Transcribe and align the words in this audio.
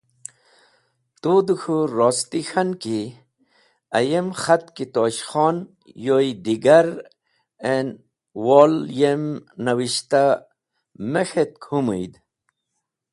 Tu 1.21 1.33
de 1.47 1.55
k̃hũ 1.61 1.83
rosti 1.97 2.39
k̃han 2.49 2.69
ki 2.81 2.99
ayem 3.97 4.27
khat 4.41 4.63
ki 4.75 4.85
Tosh 4.93 5.21
Khon 5.29 5.57
yoy 6.05 6.27
digar 6.43 6.87
and̃ 7.75 7.93
wol 8.45 8.73
yem 8.99 9.23
nivishta 9.63 10.23
me 11.11 11.21
k̃hetk 11.29 11.61
hũmũyd? 11.69 12.13